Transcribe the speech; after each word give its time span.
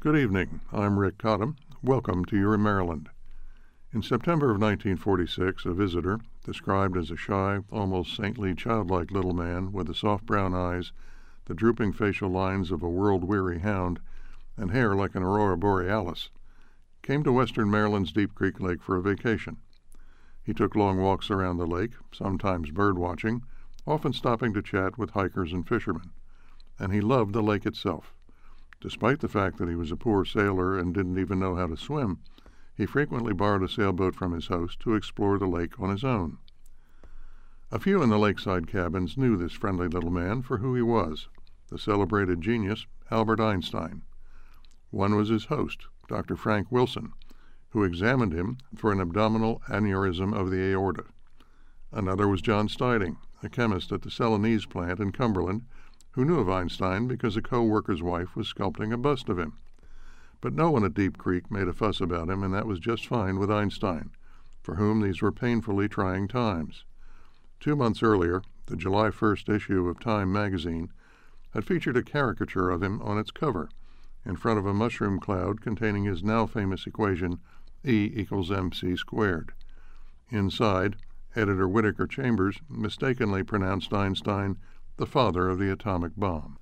Good 0.00 0.16
evening. 0.16 0.60
I'm 0.72 0.96
Rick 0.96 1.18
Cottam. 1.18 1.56
Welcome 1.82 2.24
to 2.26 2.36
Your 2.36 2.56
Maryland. 2.56 3.08
In 3.92 4.00
September 4.00 4.46
of 4.46 4.60
1946, 4.60 5.66
a 5.66 5.74
visitor, 5.74 6.20
described 6.44 6.96
as 6.96 7.10
a 7.10 7.16
shy, 7.16 7.58
almost 7.72 8.14
saintly, 8.14 8.54
childlike 8.54 9.10
little 9.10 9.32
man 9.32 9.72
with 9.72 9.88
the 9.88 9.94
soft 9.96 10.24
brown 10.24 10.54
eyes, 10.54 10.92
the 11.46 11.54
drooping 11.54 11.94
facial 11.94 12.30
lines 12.30 12.70
of 12.70 12.80
a 12.80 12.88
world 12.88 13.24
weary 13.24 13.58
hound, 13.58 13.98
and 14.56 14.70
hair 14.70 14.94
like 14.94 15.16
an 15.16 15.24
aurora 15.24 15.58
borealis, 15.58 16.30
came 17.02 17.24
to 17.24 17.32
western 17.32 17.68
Maryland's 17.68 18.12
Deep 18.12 18.36
Creek 18.36 18.60
Lake 18.60 18.80
for 18.80 18.96
a 18.96 19.02
vacation. 19.02 19.56
He 20.44 20.54
took 20.54 20.76
long 20.76 20.98
walks 20.98 21.28
around 21.28 21.56
the 21.56 21.66
lake, 21.66 21.94
sometimes 22.12 22.70
bird 22.70 23.00
watching, 23.00 23.42
often 23.84 24.12
stopping 24.12 24.54
to 24.54 24.62
chat 24.62 24.96
with 24.96 25.10
hikers 25.10 25.52
and 25.52 25.66
fishermen. 25.66 26.12
And 26.78 26.92
he 26.92 27.00
loved 27.00 27.32
the 27.32 27.42
lake 27.42 27.66
itself. 27.66 28.14
Despite 28.80 29.20
the 29.20 29.28
fact 29.28 29.58
that 29.58 29.68
he 29.68 29.74
was 29.74 29.90
a 29.90 29.96
poor 29.96 30.24
sailor 30.24 30.78
and 30.78 30.94
didn't 30.94 31.18
even 31.18 31.40
know 31.40 31.56
how 31.56 31.66
to 31.66 31.76
swim, 31.76 32.20
he 32.76 32.86
frequently 32.86 33.32
borrowed 33.32 33.64
a 33.64 33.68
sailboat 33.68 34.14
from 34.14 34.32
his 34.32 34.46
host 34.46 34.78
to 34.80 34.94
explore 34.94 35.36
the 35.36 35.48
lake 35.48 35.80
on 35.80 35.90
his 35.90 36.04
own. 36.04 36.38
A 37.72 37.80
few 37.80 38.02
in 38.02 38.08
the 38.08 38.18
lakeside 38.18 38.68
cabins 38.68 39.18
knew 39.18 39.36
this 39.36 39.52
friendly 39.52 39.88
little 39.88 40.10
man 40.12 40.42
for 40.42 40.58
who 40.58 40.74
he 40.74 40.82
was 40.82 41.28
the 41.68 41.78
celebrated 41.78 42.40
genius 42.40 42.86
Albert 43.10 43.40
Einstein. 43.40 44.02
One 44.90 45.16
was 45.16 45.28
his 45.28 45.46
host, 45.46 45.86
Dr. 46.06 46.36
Frank 46.36 46.70
Wilson, 46.70 47.12
who 47.70 47.84
examined 47.84 48.32
him 48.32 48.58
for 48.74 48.92
an 48.92 49.00
abdominal 49.00 49.60
aneurysm 49.68 50.32
of 50.32 50.50
the 50.50 50.72
aorta. 50.72 51.04
Another 51.92 52.28
was 52.28 52.40
John 52.40 52.68
Steiding, 52.68 53.16
a 53.42 53.48
chemist 53.48 53.92
at 53.92 54.02
the 54.02 54.10
Celanese 54.10 54.66
plant 54.66 55.00
in 55.00 55.12
Cumberland, 55.12 55.66
who 56.18 56.24
knew 56.24 56.40
of 56.40 56.50
Einstein 56.50 57.06
because 57.06 57.36
a 57.36 57.40
co-worker's 57.40 58.02
wife 58.02 58.34
was 58.34 58.52
sculpting 58.52 58.92
a 58.92 58.96
bust 58.96 59.28
of 59.28 59.38
him. 59.38 59.56
But 60.40 60.52
no 60.52 60.68
one 60.68 60.82
at 60.82 60.94
Deep 60.94 61.16
Creek 61.16 61.48
made 61.48 61.68
a 61.68 61.72
fuss 61.72 62.00
about 62.00 62.28
him, 62.28 62.42
and 62.42 62.52
that 62.52 62.66
was 62.66 62.80
just 62.80 63.06
fine 63.06 63.38
with 63.38 63.52
Einstein, 63.52 64.10
for 64.60 64.74
whom 64.74 65.00
these 65.00 65.22
were 65.22 65.30
painfully 65.30 65.88
trying 65.88 66.26
times. 66.26 66.82
Two 67.60 67.76
months 67.76 68.02
earlier, 68.02 68.42
the 68.66 68.74
July 68.74 69.10
1st 69.10 69.48
issue 69.54 69.88
of 69.88 70.00
Time 70.00 70.32
magazine 70.32 70.90
had 71.54 71.64
featured 71.64 71.96
a 71.96 72.02
caricature 72.02 72.68
of 72.68 72.82
him 72.82 73.00
on 73.02 73.16
its 73.16 73.30
cover, 73.30 73.68
in 74.24 74.34
front 74.34 74.58
of 74.58 74.66
a 74.66 74.74
mushroom 74.74 75.20
cloud 75.20 75.60
containing 75.60 76.02
his 76.02 76.24
now 76.24 76.46
famous 76.46 76.84
equation 76.84 77.38
E 77.84 78.10
equals 78.12 78.50
mc 78.50 78.96
squared. 78.96 79.52
Inside, 80.30 80.96
editor 81.36 81.68
Whittaker 81.68 82.08
Chambers 82.08 82.58
mistakenly 82.68 83.44
pronounced 83.44 83.94
Einstein 83.94 84.56
the 84.98 85.06
father 85.06 85.48
of 85.48 85.60
the 85.60 85.72
atomic 85.72 86.10
bomb. 86.16 86.58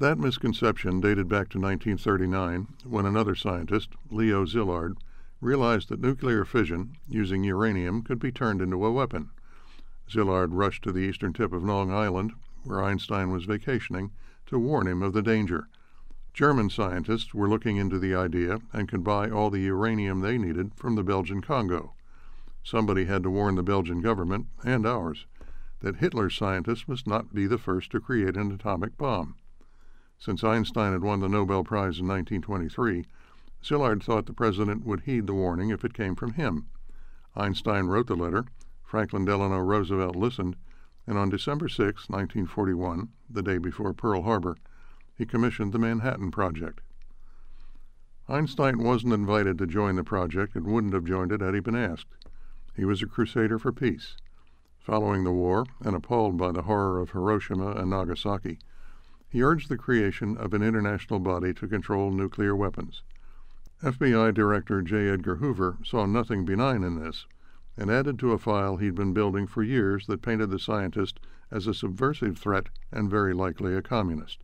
That 0.00 0.18
misconception 0.18 1.00
dated 1.00 1.28
back 1.28 1.48
to 1.50 1.60
1939 1.60 2.66
when 2.84 3.06
another 3.06 3.36
scientist, 3.36 3.90
Leo 4.10 4.44
Szilard, 4.44 4.96
realized 5.40 5.88
that 5.88 6.00
nuclear 6.00 6.44
fission 6.44 6.96
using 7.08 7.44
uranium 7.44 8.02
could 8.02 8.18
be 8.18 8.32
turned 8.32 8.60
into 8.60 8.84
a 8.84 8.90
weapon. 8.90 9.30
Szilard 10.08 10.48
rushed 10.50 10.82
to 10.82 10.90
the 10.90 10.98
eastern 10.98 11.32
tip 11.32 11.52
of 11.52 11.62
Long 11.62 11.92
Island, 11.92 12.32
where 12.64 12.82
Einstein 12.82 13.30
was 13.30 13.44
vacationing, 13.44 14.10
to 14.46 14.58
warn 14.58 14.88
him 14.88 15.00
of 15.00 15.12
the 15.12 15.22
danger. 15.22 15.68
German 16.34 16.70
scientists 16.70 17.32
were 17.32 17.48
looking 17.48 17.76
into 17.76 18.00
the 18.00 18.16
idea 18.16 18.58
and 18.72 18.88
could 18.88 19.04
buy 19.04 19.30
all 19.30 19.48
the 19.48 19.60
uranium 19.60 20.20
they 20.20 20.38
needed 20.38 20.72
from 20.74 20.96
the 20.96 21.04
Belgian 21.04 21.40
Congo. 21.40 21.94
Somebody 22.64 23.04
had 23.04 23.22
to 23.22 23.30
warn 23.30 23.54
the 23.54 23.62
Belgian 23.62 24.00
government, 24.00 24.48
and 24.64 24.84
ours, 24.84 25.26
that 25.80 25.96
Hitler's 25.96 26.36
scientists 26.36 26.86
must 26.86 27.06
not 27.06 27.34
be 27.34 27.46
the 27.46 27.58
first 27.58 27.90
to 27.92 28.00
create 28.00 28.36
an 28.36 28.52
atomic 28.52 28.96
bomb. 28.96 29.34
Since 30.18 30.44
Einstein 30.44 30.92
had 30.92 31.02
won 31.02 31.20
the 31.20 31.28
Nobel 31.28 31.64
Prize 31.64 31.98
in 31.98 32.06
1923, 32.06 33.06
Szilard 33.62 34.02
thought 34.02 34.26
the 34.26 34.32
president 34.32 34.84
would 34.84 35.00
heed 35.00 35.26
the 35.26 35.34
warning 35.34 35.70
if 35.70 35.84
it 35.84 35.94
came 35.94 36.14
from 36.14 36.34
him. 36.34 36.66
Einstein 37.34 37.86
wrote 37.86 38.06
the 38.06 38.16
letter, 38.16 38.44
Franklin 38.84 39.24
Delano 39.24 39.58
Roosevelt 39.58 40.16
listened, 40.16 40.56
and 41.06 41.16
on 41.16 41.30
December 41.30 41.68
6, 41.68 42.08
1941, 42.08 43.08
the 43.28 43.42
day 43.42 43.58
before 43.58 43.92
Pearl 43.94 44.22
Harbor, 44.22 44.56
he 45.16 45.24
commissioned 45.24 45.72
the 45.72 45.78
Manhattan 45.78 46.30
Project. 46.30 46.80
Einstein 48.28 48.78
wasn't 48.78 49.12
invited 49.12 49.58
to 49.58 49.66
join 49.66 49.96
the 49.96 50.04
project 50.04 50.54
and 50.54 50.66
wouldn't 50.66 50.94
have 50.94 51.04
joined 51.04 51.32
it 51.32 51.40
had 51.40 51.54
he 51.54 51.60
been 51.60 51.74
asked. 51.74 52.14
He 52.76 52.84
was 52.84 53.02
a 53.02 53.06
crusader 53.06 53.58
for 53.58 53.72
peace. 53.72 54.16
Following 54.80 55.24
the 55.24 55.32
war, 55.32 55.66
and 55.84 55.94
appalled 55.94 56.38
by 56.38 56.52
the 56.52 56.62
horror 56.62 57.00
of 57.00 57.10
Hiroshima 57.10 57.72
and 57.72 57.90
Nagasaki, 57.90 58.58
he 59.28 59.42
urged 59.42 59.68
the 59.68 59.76
creation 59.76 60.36
of 60.38 60.54
an 60.54 60.62
international 60.62 61.20
body 61.20 61.52
to 61.54 61.68
control 61.68 62.10
nuclear 62.10 62.56
weapons. 62.56 63.02
FBI 63.82 64.32
Director 64.32 64.80
J. 64.82 65.08
Edgar 65.08 65.36
Hoover 65.36 65.76
saw 65.84 66.06
nothing 66.06 66.44
benign 66.44 66.82
in 66.82 66.98
this 66.98 67.26
and 67.76 67.90
added 67.90 68.18
to 68.18 68.32
a 68.32 68.38
file 68.38 68.78
he'd 68.78 68.94
been 68.94 69.12
building 69.12 69.46
for 69.46 69.62
years 69.62 70.06
that 70.06 70.22
painted 70.22 70.50
the 70.50 70.58
scientist 70.58 71.20
as 71.50 71.66
a 71.66 71.74
subversive 71.74 72.38
threat 72.38 72.68
and 72.90 73.10
very 73.10 73.34
likely 73.34 73.74
a 73.74 73.82
communist. 73.82 74.38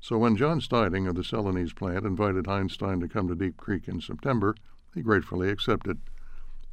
So 0.00 0.18
when 0.18 0.36
John 0.36 0.60
Steiding 0.60 1.06
of 1.08 1.14
the 1.14 1.22
Celanese 1.22 1.74
plant 1.74 2.04
invited 2.04 2.48
Einstein 2.48 3.00
to 3.00 3.08
come 3.08 3.28
to 3.28 3.34
Deep 3.34 3.56
Creek 3.56 3.88
in 3.88 4.00
September, 4.00 4.54
he 4.94 5.02
gratefully 5.02 5.48
accepted. 5.48 6.00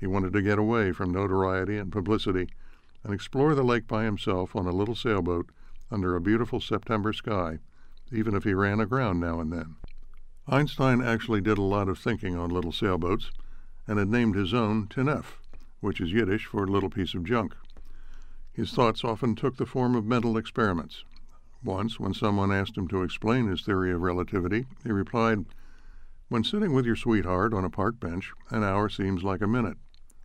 He 0.02 0.08
wanted 0.08 0.34
to 0.34 0.42
get 0.42 0.60
away 0.60 0.92
from 0.92 1.12
notoriety 1.12 1.78
and 1.78 1.92
publicity 1.92 2.50
and 3.04 3.14
explore 3.14 3.56
the 3.56 3.64
lake 3.64 3.88
by 3.88 4.04
himself 4.04 4.56
on 4.56 4.66
a 4.66 4.72
little 4.72 4.96
sailboat 4.96 5.50
under 5.90 6.16
a 6.16 6.22
beautiful 6.22 6.60
September 6.60 7.14
sky, 7.14 7.60
even 8.12 8.36
if 8.36 8.44
he 8.44 8.54
ran 8.54 8.80
aground 8.82 9.20
now 9.20 9.40
and 9.40 9.54
then. 9.54 9.76
Einstein 10.48 11.02
actually 11.02 11.40
did 11.40 11.60
a 11.60 11.62
lot 11.62 11.88
of 11.88 12.00
thinking 12.00 12.36
on 12.36 12.50
little 12.50 12.72
sailboats 12.72 13.32
and 13.88 14.00
had 14.00 14.10
named 14.10 14.36
his 14.36 14.54
own 14.54 14.88
Tinef, 14.88 15.38
which 15.80 16.02
is 16.02 16.12
Yiddish 16.12 16.48
for 16.48 16.68
little 16.68 16.90
piece 16.90 17.14
of 17.14 17.24
junk. 17.24 17.56
His 18.52 18.74
thoughts 18.74 19.04
often 19.06 19.36
took 19.36 19.58
the 19.58 19.66
form 19.66 19.96
of 19.96 20.04
mental 20.04 20.36
experiments, 20.36 21.06
once, 21.64 22.00
when 22.00 22.16
someone 22.16 22.52
asked 22.52 22.76
him 22.76 22.88
to 22.88 23.04
explain 23.04 23.46
his 23.46 23.62
theory 23.62 23.92
of 23.92 24.02
relativity, 24.02 24.66
he 24.84 24.92
replied, 24.92 25.46
When 26.28 26.44
sitting 26.44 26.74
with 26.74 26.88
your 26.88 26.96
sweetheart 26.96 27.54
on 27.54 27.64
a 27.64 27.70
park 27.70 28.00
bench, 28.00 28.34
an 28.50 28.64
hour 28.64 28.90
seems 28.90 29.24
like 29.24 29.42
a 29.42 29.48
minute. 29.48 29.78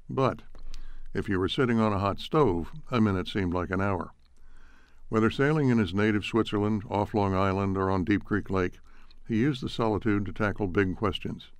But 0.09 0.43
if 1.15 1.29
you 1.29 1.41
were 1.41 1.49
sitting 1.49 1.81
on 1.81 1.93
a 1.93 1.99
hot 1.99 2.21
stove, 2.21 2.71
a 2.91 3.01
minute 3.01 3.27
seemed 3.27 3.55
like 3.55 3.71
an 3.71 3.81
hour. 3.81 4.13
Whether 5.09 5.31
sailing 5.31 5.69
in 5.69 5.79
his 5.79 5.95
native 5.95 6.25
Switzerland, 6.25 6.83
off 6.89 7.15
Long 7.15 7.35
Island, 7.35 7.77
or 7.77 7.91
on 7.91 8.05
Deep 8.05 8.25
Creek 8.25 8.51
Lake, 8.51 8.79
he 9.27 9.39
used 9.39 9.63
the 9.63 9.69
solitude 9.69 10.27
to 10.27 10.33
tackle 10.33 10.67
big 10.69 10.97
questions. 10.97 11.51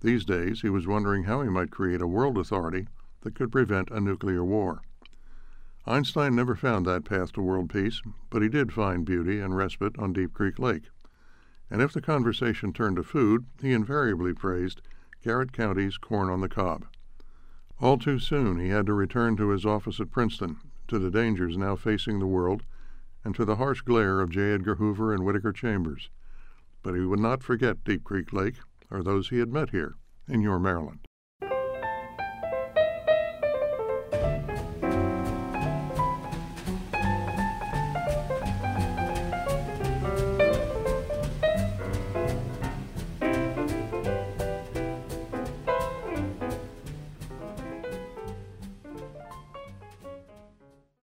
These 0.00 0.24
days, 0.24 0.62
he 0.62 0.68
was 0.68 0.86
wondering 0.86 1.24
how 1.24 1.42
he 1.42 1.48
might 1.48 1.70
create 1.70 2.00
a 2.00 2.06
world 2.06 2.38
authority 2.38 2.86
that 3.22 3.34
could 3.34 3.52
prevent 3.52 3.90
a 3.90 4.00
nuclear 4.00 4.44
war. 4.44 4.82
Einstein 5.86 6.34
never 6.34 6.56
found 6.56 6.86
that 6.86 7.04
path 7.04 7.32
to 7.32 7.42
world 7.42 7.70
peace, 7.70 8.02
but 8.30 8.42
he 8.42 8.48
did 8.48 8.72
find 8.72 9.04
beauty 9.04 9.40
and 9.40 9.56
respite 9.56 9.96
on 9.98 10.12
Deep 10.12 10.32
Creek 10.32 10.58
Lake. 10.58 10.84
And 11.70 11.80
if 11.80 11.92
the 11.92 12.00
conversation 12.00 12.72
turned 12.72 12.96
to 12.96 13.02
food, 13.02 13.46
he 13.60 13.72
invariably 13.72 14.32
praised 14.32 14.82
Garrett 15.22 15.52
County's 15.52 15.98
corn 15.98 16.28
on 16.28 16.40
the 16.40 16.48
cob. 16.48 16.86
All 17.78 17.98
too 17.98 18.18
soon 18.18 18.58
he 18.58 18.68
had 18.68 18.86
to 18.86 18.94
return 18.94 19.36
to 19.36 19.50
his 19.50 19.66
office 19.66 20.00
at 20.00 20.10
Princeton, 20.10 20.56
to 20.88 20.98
the 20.98 21.10
dangers 21.10 21.58
now 21.58 21.76
facing 21.76 22.18
the 22.18 22.26
world, 22.26 22.62
and 23.22 23.34
to 23.34 23.44
the 23.44 23.56
harsh 23.56 23.82
glare 23.82 24.20
of 24.20 24.30
J. 24.30 24.52
Edgar 24.52 24.76
Hoover 24.76 25.12
and 25.12 25.24
Whittaker 25.24 25.52
Chambers. 25.52 26.08
But 26.82 26.94
he 26.94 27.02
would 27.02 27.20
not 27.20 27.42
forget 27.42 27.84
Deep 27.84 28.02
Creek 28.02 28.32
Lake 28.32 28.56
or 28.90 29.02
those 29.02 29.28
he 29.28 29.38
had 29.38 29.52
met 29.52 29.70
here 29.70 29.96
in 30.26 30.40
your 30.40 30.58
Maryland. 30.58 31.05